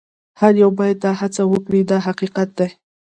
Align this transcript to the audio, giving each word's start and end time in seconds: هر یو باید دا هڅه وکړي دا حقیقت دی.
هر 0.39 0.53
یو 0.63 0.71
باید 0.79 0.97
دا 1.05 1.11
هڅه 1.21 1.43
وکړي 1.53 1.81
دا 1.91 1.97
حقیقت 2.07 2.49
دی. 2.59 2.69